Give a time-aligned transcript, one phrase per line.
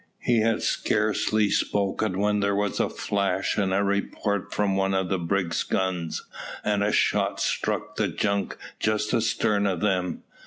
[0.23, 5.09] He had scarcely spoken when there was a flash and a report from one of
[5.09, 6.25] the brig's guns,
[6.63, 10.23] and a shot struck the junk just astern of them.